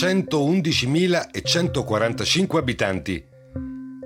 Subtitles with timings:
[0.00, 3.22] ...111.145 abitanti,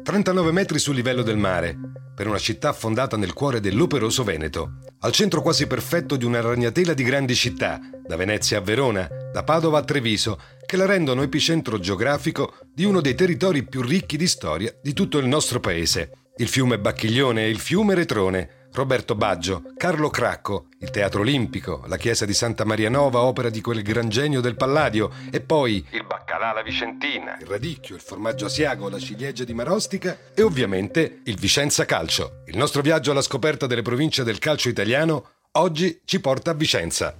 [0.02, 1.78] 39 metri sul livello del mare,
[2.16, 6.94] per una città fondata nel cuore dell'operoso Veneto, al centro quasi perfetto di una ragnatela
[6.94, 11.78] di grandi città, da Venezia a Verona, da Padova a Treviso, che la rendono epicentro
[11.78, 16.10] geografico di uno dei territori più ricchi di storia di tutto il nostro paese.
[16.38, 21.96] Il fiume Bacchiglione e il fiume Retrone, Roberto Baggio, Carlo Cracco, il Teatro Olimpico, la
[21.96, 26.04] chiesa di Santa Maria Nova, opera di quel gran genio del Palladio, e poi il
[26.04, 31.36] baccalà alla Vicentina, il radicchio, il formaggio asiago, la ciliegia di Marostica e ovviamente il
[31.36, 32.42] Vicenza Calcio.
[32.46, 37.16] Il nostro viaggio alla scoperta delle province del calcio italiano oggi ci porta a Vicenza.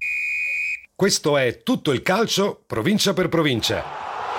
[0.92, 3.84] Questo è tutto il calcio, provincia per provincia,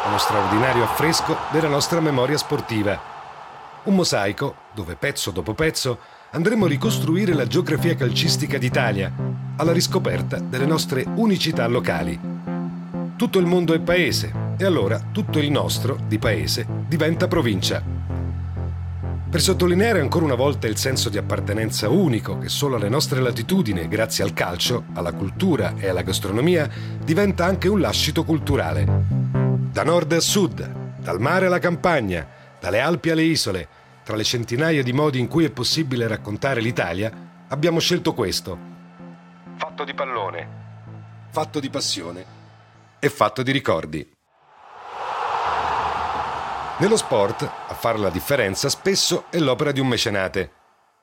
[0.06, 3.14] uno straordinario affresco della nostra memoria sportiva.
[3.84, 6.00] Un mosaico dove pezzo dopo pezzo
[6.32, 9.12] andremo a ricostruire la geografia calcistica d'Italia,
[9.56, 12.20] alla riscoperta delle nostre unicità locali.
[13.16, 17.82] Tutto il mondo è paese e allora tutto il nostro, di paese, diventa provincia.
[19.30, 23.88] Per sottolineare ancora una volta il senso di appartenenza unico che solo alle nostre latitudini,
[23.88, 26.70] grazie al calcio, alla cultura e alla gastronomia,
[27.04, 28.86] diventa anche un lascito culturale.
[29.72, 32.26] Da nord a sud, dal mare alla campagna,
[32.60, 33.68] dalle Alpi alle isole,
[34.06, 38.56] tra le centinaia di modi in cui è possibile raccontare l'Italia, abbiamo scelto questo.
[39.58, 40.50] Fatto di pallone,
[41.32, 42.24] fatto di passione
[43.00, 44.08] e fatto di ricordi.
[46.78, 50.52] Nello sport, a fare la differenza spesso è l'opera di un mecenate,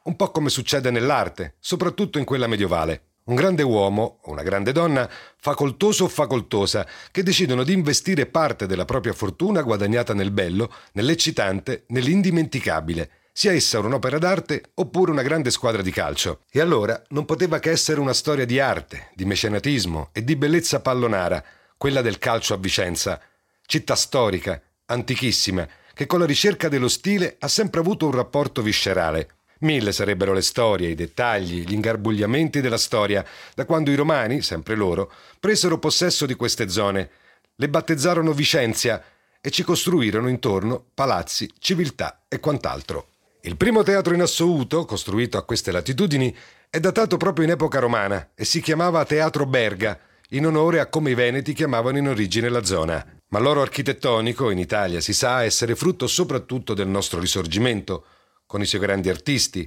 [0.04, 3.11] un po' come succede nell'arte, soprattutto in quella medievale.
[3.24, 8.66] Un grande uomo o una grande donna, facoltoso o facoltosa, che decidono di investire parte
[8.66, 15.52] della propria fortuna guadagnata nel bello, nell'eccitante, nell'indimenticabile, sia essa un'opera d'arte oppure una grande
[15.52, 16.40] squadra di calcio.
[16.50, 20.80] E allora non poteva che essere una storia di arte, di mecenatismo e di bellezza
[20.80, 21.44] pallonara,
[21.76, 23.20] quella del calcio a Vicenza,
[23.64, 29.36] città storica, antichissima, che con la ricerca dello stile ha sempre avuto un rapporto viscerale.
[29.62, 33.24] Mille sarebbero le storie, i dettagli, gli ingarbugliamenti della storia,
[33.54, 37.10] da quando i romani, sempre loro, presero possesso di queste zone,
[37.56, 39.02] le battezzarono Vicenzia
[39.40, 43.08] e ci costruirono intorno palazzi, civiltà e quant'altro.
[43.42, 46.34] Il primo teatro in assoluto, costruito a queste latitudini,
[46.70, 49.98] è datato proprio in epoca romana e si chiamava Teatro Berga,
[50.30, 53.04] in onore a come i veneti chiamavano in origine la zona.
[53.28, 58.04] Ma l'oro architettonico in Italia si sa essere frutto soprattutto del nostro risorgimento,
[58.52, 59.66] con i suoi grandi artisti,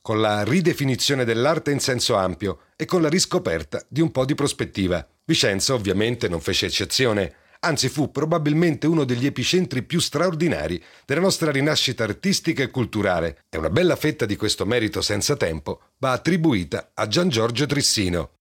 [0.00, 4.36] con la ridefinizione dell'arte in senso ampio e con la riscoperta di un po' di
[4.36, 5.04] prospettiva.
[5.24, 11.50] Vicenza ovviamente non fece eccezione, anzi fu probabilmente uno degli epicentri più straordinari della nostra
[11.50, 16.92] rinascita artistica e culturale, e una bella fetta di questo merito senza tempo va attribuita
[16.94, 18.34] a Gian Giorgio Trissino.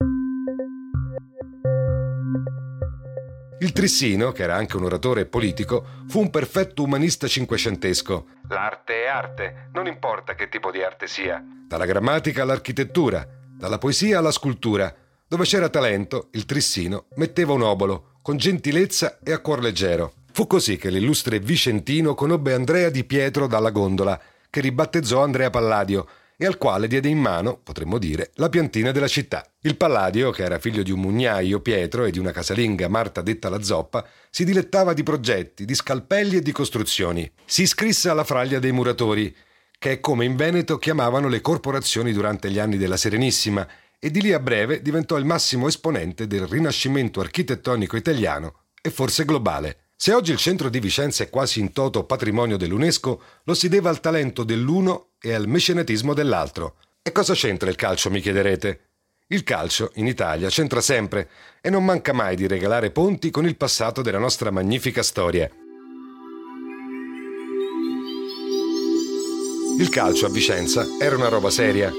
[3.62, 8.26] Il Trissino, che era anche un oratore politico, fu un perfetto umanista cinquecentesco.
[8.50, 11.46] L'arte è arte, non importa che tipo di arte sia.
[11.68, 13.24] Dalla grammatica all'architettura,
[13.56, 14.92] dalla poesia alla scultura.
[15.28, 20.14] Dove c'era talento, il Trissino metteva un obolo, con gentilezza e a cuor leggero.
[20.32, 24.20] Fu così che l'illustre Vicentino conobbe Andrea Di Pietro dalla gondola,
[24.50, 26.08] che ribattezzò Andrea Palladio,
[26.42, 29.46] e al quale diede in mano, potremmo dire, la piantina della città.
[29.62, 33.48] Il Palladio, che era figlio di un mugnaio, Pietro, e di una casalinga, Marta detta
[33.48, 37.32] la Zoppa, si dilettava di progetti, di scalpelli e di costruzioni.
[37.46, 39.32] Si iscrisse alla fraglia dei muratori,
[39.78, 43.68] che è come in Veneto chiamavano le corporazioni durante gli anni della Serenissima,
[44.00, 49.26] e di lì a breve diventò il massimo esponente del rinascimento architettonico italiano e forse
[49.26, 49.90] globale.
[49.96, 53.90] Se oggi il centro di Vicenza è quasi in toto patrimonio dell'UNESCO, lo si deve
[53.90, 56.76] al talento dell'uno e al mecenatismo dell'altro.
[57.04, 58.80] E cosa c'entra il calcio, mi chiederete?
[59.28, 61.30] Il calcio, in Italia, c'entra sempre
[61.62, 65.50] e non manca mai di regalare ponti con il passato della nostra magnifica storia.
[69.80, 71.90] Il calcio a Vicenza era una roba seria.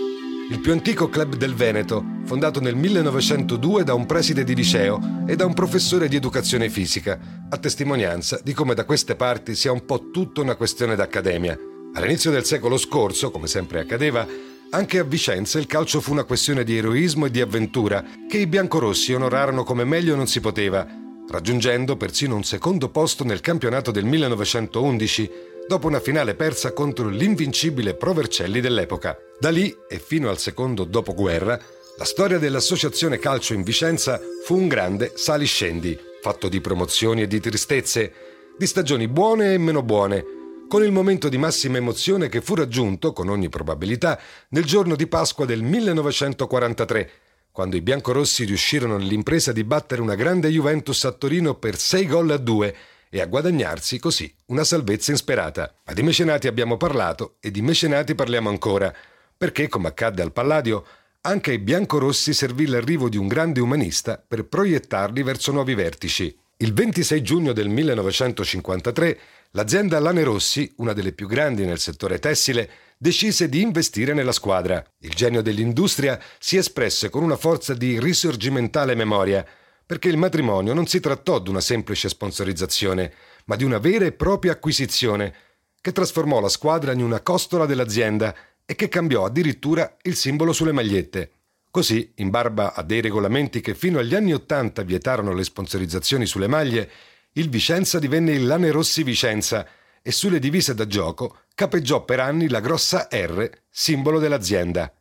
[0.50, 5.34] Il più antico club del Veneto, fondato nel 1902 da un preside di liceo e
[5.34, 9.86] da un professore di educazione fisica, a testimonianza di come da queste parti sia un
[9.86, 11.71] po' tutta una questione d'accademia.
[11.94, 14.26] All'inizio del secolo scorso, come sempre accadeva,
[14.70, 18.46] anche a Vicenza il calcio fu una questione di eroismo e di avventura che i
[18.46, 20.86] biancorossi onorarono come meglio non si poteva,
[21.28, 25.30] raggiungendo persino un secondo posto nel campionato del 1911,
[25.68, 29.14] dopo una finale persa contro l'invincibile Pro Vercelli dell'epoca.
[29.38, 31.60] Da lì e fino al secondo dopoguerra,
[31.98, 37.38] la storia dell'Associazione Calcio in Vicenza fu un grande sali-scendi, fatto di promozioni e di
[37.38, 38.12] tristezze,
[38.56, 40.40] di stagioni buone e meno buone,
[40.72, 45.06] con il momento di massima emozione che fu raggiunto, con ogni probabilità, nel giorno di
[45.06, 47.10] Pasqua del 1943,
[47.52, 52.30] quando i biancorossi riuscirono nell'impresa di battere una grande Juventus a Torino per 6 gol
[52.30, 52.76] a 2
[53.10, 55.74] e a guadagnarsi così una salvezza insperata.
[55.84, 58.90] Ma di mecenati abbiamo parlato e di mecenati parliamo ancora,
[59.36, 60.86] perché, come accadde al Palladio,
[61.20, 66.34] anche ai biancorossi servì l'arrivo di un grande umanista per proiettarli verso nuovi vertici.
[66.56, 69.20] Il 26 giugno del 1953
[69.52, 72.68] l'azienda Lane Rossi, una delle più grandi nel settore tessile,
[72.98, 74.84] decise di investire nella squadra.
[74.98, 79.44] Il genio dell'industria si espresse con una forza di risorgimentale memoria,
[79.84, 83.12] perché il matrimonio non si trattò di una semplice sponsorizzazione,
[83.46, 85.34] ma di una vera e propria acquisizione,
[85.80, 88.34] che trasformò la squadra in una costola dell'azienda
[88.64, 91.32] e che cambiò addirittura il simbolo sulle magliette.
[91.70, 96.46] Così, in barba a dei regolamenti che fino agli anni Ottanta vietarono le sponsorizzazioni sulle
[96.46, 96.88] maglie,
[97.34, 99.66] il Vicenza divenne il Lane Rossi Vicenza
[100.02, 104.92] e sulle divise da gioco capeggiò per anni la grossa R, simbolo dell'azienda.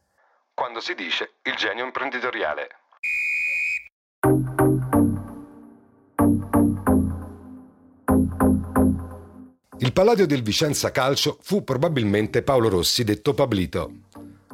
[0.54, 2.68] Quando si dice il genio imprenditoriale.
[9.80, 13.92] Il palladio del Vicenza Calcio fu probabilmente Paolo Rossi, detto Pablito.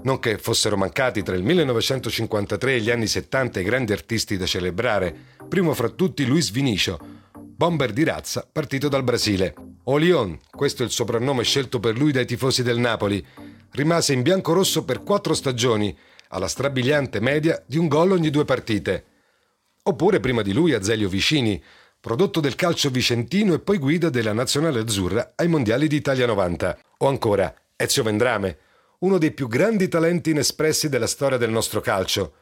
[0.03, 4.45] Non che fossero mancati tra il 1953 e gli anni 70 i grandi artisti da
[4.45, 5.13] celebrare,
[5.49, 7.25] primo fra tutti Luis Vinicio,
[7.57, 9.55] bomber di razza partito dal Brasile.
[9.85, 13.25] Olion, questo è il soprannome scelto per lui dai tifosi del Napoli,
[13.71, 15.97] rimase in bianco-rosso per quattro stagioni,
[16.29, 19.05] alla strabiliante media di un gol ogni due partite.
[19.81, 21.59] Oppure prima di lui Azelio Vicini,
[21.99, 26.77] prodotto del calcio vicentino e poi guida della nazionale azzurra ai mondiali d'Italia 90.
[26.99, 28.57] O ancora Ezio Vendrame,
[28.99, 32.33] uno dei più grandi talenti inespressi della storia del nostro calcio.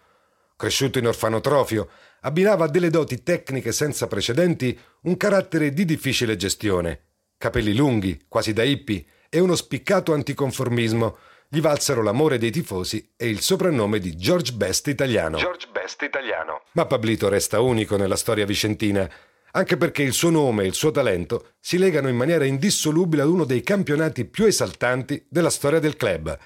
[0.57, 1.90] Cresciuto in orfanotrofio,
[2.22, 7.02] abbinava a delle doti tecniche senza precedenti un carattere di difficile gestione.
[7.38, 11.18] Capelli lunghi, quasi da hippie, e uno spiccato anticonformismo
[11.50, 15.38] gli valsero l'amore dei tifosi e il soprannome di George Best italiano.
[15.38, 16.63] George Best italiano.
[16.72, 19.10] Ma Pablito resta unico nella storia vicentina,
[19.51, 23.28] anche perché il suo nome e il suo talento si legano in maniera indissolubile ad
[23.28, 26.38] uno dei campionati più esaltanti della storia del club,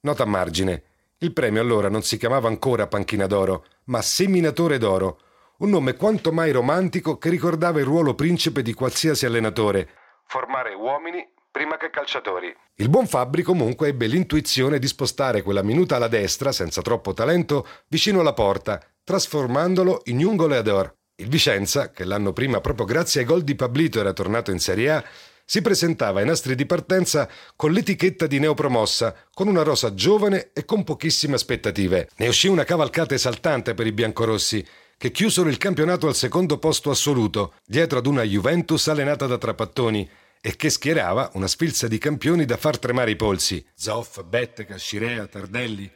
[0.01, 0.83] Nota a margine.
[1.19, 5.21] Il premio allora non si chiamava ancora Panchina d'Oro, ma Seminatore d'Oro,
[5.59, 9.89] un nome quanto mai romantico che ricordava il ruolo principe di qualsiasi allenatore.
[10.27, 12.53] Formare uomini prima che calciatori.
[12.75, 17.65] Il buon Fabbri comunque ebbe l'intuizione di spostare quella minuta alla destra, senza troppo talento,
[17.87, 20.93] vicino alla porta, trasformandolo in un goleador.
[21.15, 24.91] Il Vicenza, che l'anno prima proprio grazie ai gol di Pablito era tornato in Serie
[24.91, 25.05] A,
[25.45, 30.65] si presentava ai nastri di partenza con l'etichetta di neopromossa, con una rosa giovane e
[30.65, 32.09] con pochissime aspettative.
[32.17, 34.67] Ne uscì una cavalcata esaltante per i biancorossi,
[34.97, 40.11] che chiusero il campionato al secondo posto assoluto, dietro ad una Juventus allenata da trapattoni,
[40.47, 43.65] e che schierava una sfilza di campioni da far tremare i polsi.
[43.75, 45.91] Zoff, Betteca, Scirea, Tardelli.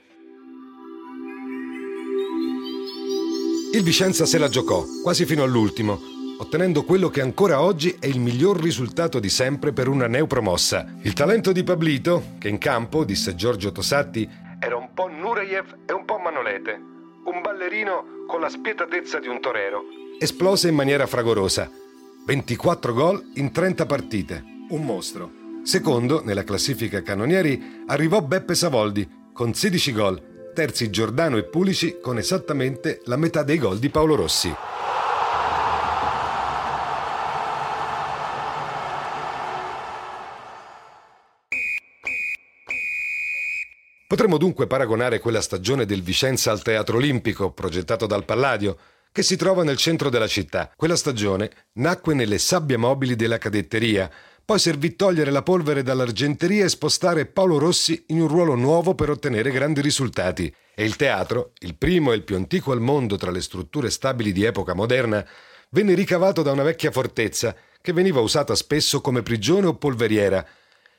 [3.74, 6.00] Il Vicenza se la giocò, quasi fino all'ultimo,
[6.38, 10.94] ottenendo quello che ancora oggi è il miglior risultato di sempre per una neopromossa.
[11.02, 14.26] Il talento di Pablito, che in campo, disse Giorgio Tosatti,
[14.58, 19.42] era un po' Nureyev e un po' Manolete, un ballerino con la spietatezza di un
[19.42, 19.82] torero.
[20.18, 21.70] Esplose in maniera fragorosa.
[22.26, 24.44] 24 gol in 30 partite.
[24.70, 25.30] Un mostro.
[25.62, 32.18] Secondo, nella classifica cannonieri, arrivò Beppe Savoldi, con 16 gol, terzi Giordano e Pulici con
[32.18, 34.54] esattamente la metà dei gol di Paolo Rossi.
[44.08, 48.78] Potremmo dunque paragonare quella stagione del Vicenza al Teatro Olimpico, progettato dal Palladio,
[49.18, 50.70] che si trova nel centro della città.
[50.76, 54.08] Quella stagione nacque nelle sabbie mobili della cadetteria,
[54.44, 59.10] poi servì togliere la polvere dall'argenteria e spostare Paolo Rossi in un ruolo nuovo per
[59.10, 60.54] ottenere grandi risultati.
[60.72, 64.30] E il teatro, il primo e il più antico al mondo tra le strutture stabili
[64.30, 65.26] di epoca moderna,
[65.70, 70.46] venne ricavato da una vecchia fortezza che veniva usata spesso come prigione o polveriera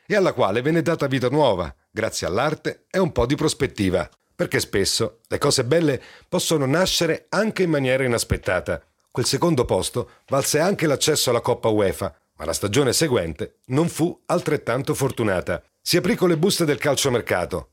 [0.05, 4.09] e alla quale venne data vita nuova, grazie all'arte e un po' di prospettiva.
[4.39, 8.81] Perché spesso le cose belle possono nascere anche in maniera inaspettata
[9.11, 14.17] Quel secondo posto valse anche l'accesso alla Coppa UEFA, ma la stagione seguente non fu
[14.27, 15.61] altrettanto fortunata.
[15.81, 17.71] Si aprì con le buste del calciomercato.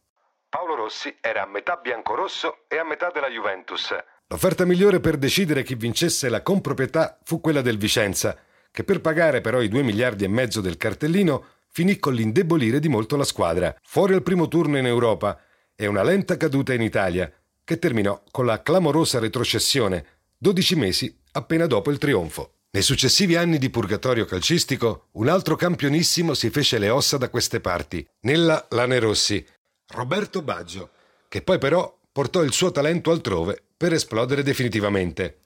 [0.48, 3.94] Paolo Rossi era a metà biancorosso e a metà della Juventus.
[4.26, 8.36] L'offerta migliore per decidere chi vincesse la comproprietà fu quella del Vicenza,
[8.72, 12.88] che per pagare però i 2 miliardi e mezzo del cartellino finì con l'indebolire di
[12.88, 15.38] molto la squadra, fuori al primo turno in Europa
[15.76, 17.30] e una lenta caduta in Italia,
[17.62, 20.04] che terminò con la clamorosa retrocessione,
[20.38, 22.52] 12 mesi appena dopo il trionfo.
[22.70, 27.60] Nei successivi anni di purgatorio calcistico, un altro campionissimo si fece le ossa da queste
[27.60, 29.44] parti, nella Lanerossi,
[29.88, 30.90] Roberto Baggio,
[31.28, 35.38] che poi però portò il suo talento altrove per esplodere definitivamente.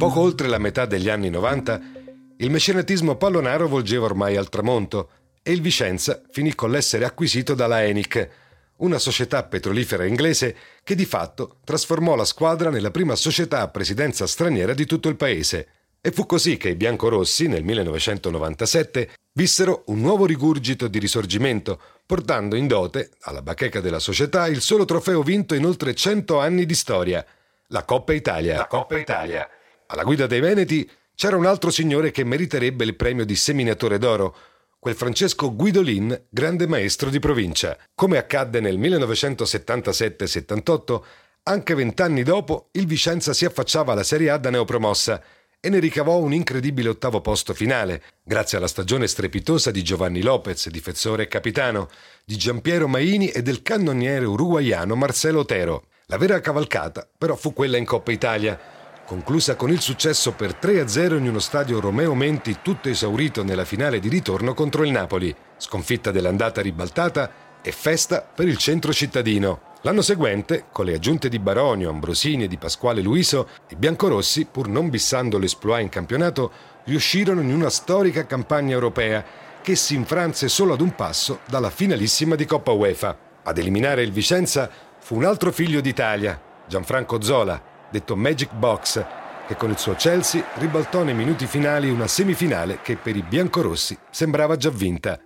[0.00, 1.80] Poco oltre la metà degli anni 90,
[2.38, 5.10] il mecenatismo pallonaro volgeva ormai al tramonto
[5.42, 8.28] e il Vicenza finì con l'essere acquisito dalla Enic,
[8.76, 14.26] una società petrolifera inglese che di fatto trasformò la squadra nella prima società a presidenza
[14.26, 15.68] straniera di tutto il paese.
[16.00, 22.56] E fu così che i biancorossi, nel 1997, vissero un nuovo rigurgito di risorgimento, portando
[22.56, 26.74] in dote alla bacheca della società il solo trofeo vinto in oltre 100 anni di
[26.74, 27.22] storia,
[27.66, 28.56] la Coppa Italia.
[28.56, 29.46] La Coppa Italia.
[29.92, 34.36] Alla guida dei Veneti c'era un altro signore che meriterebbe il premio di seminatore d'oro,
[34.78, 37.76] quel Francesco Guidolin, grande maestro di provincia.
[37.92, 41.02] Come accadde nel 1977-78,
[41.42, 45.20] anche vent'anni dopo il Vicenza si affacciava alla Serie A da neopromossa
[45.58, 50.68] e ne ricavò un incredibile ottavo posto finale, grazie alla stagione strepitosa di Giovanni Lopez,
[50.68, 51.88] difensore e capitano,
[52.24, 55.86] di Giampiero Maini e del cannoniere uruguaiano Marcelo Otero.
[56.06, 58.78] La vera cavalcata però fu quella in Coppa Italia,
[59.10, 63.98] conclusa con il successo per 3-0 in uno stadio Romeo Menti tutto esaurito nella finale
[63.98, 69.62] di ritorno contro il Napoli, sconfitta dell'andata ribaltata e festa per il centro cittadino.
[69.80, 74.68] L'anno seguente, con le aggiunte di Baronio, Ambrosini e di Pasquale Luiso, i biancorossi, pur
[74.68, 76.52] non bissando l'esploit in campionato,
[76.84, 79.24] riuscirono in una storica campagna europea
[79.60, 83.18] che si infranse solo ad un passo dalla finalissima di Coppa UEFA.
[83.42, 89.04] Ad eliminare il Vicenza fu un altro figlio d'Italia, Gianfranco Zola, detto Magic Box,
[89.46, 93.98] che con il suo Chelsea ribaltò nei minuti finali una semifinale che per i biancorossi
[94.10, 95.20] sembrava già vinta.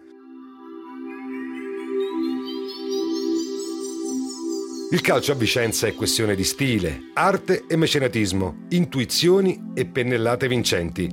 [4.91, 11.11] Il calcio a Vicenza è questione di stile, arte e mecenatismo, intuizioni e pennellate vincenti.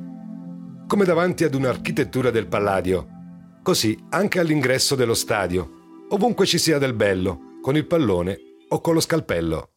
[0.87, 3.07] Come davanti ad un'architettura del Palladio.
[3.63, 8.37] Così anche all'ingresso dello stadio, ovunque ci sia del bello, con il pallone
[8.69, 9.70] o con lo scalpello.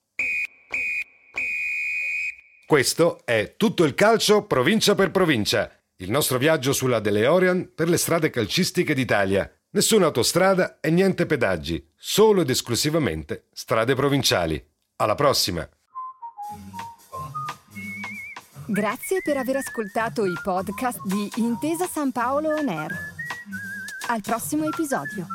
[2.75, 7.97] Questo è tutto il calcio provincia per provincia, il nostro viaggio sulla DeLorean per le
[7.97, 9.49] strade calcistiche d'Italia.
[9.71, 14.61] Nessuna autostrada e niente pedaggi, solo ed esclusivamente strade provinciali.
[14.97, 15.64] Alla prossima!
[18.66, 22.90] Grazie per aver ascoltato i podcast di Intesa San Paolo On Air.
[24.09, 25.28] Al prossimo episodio.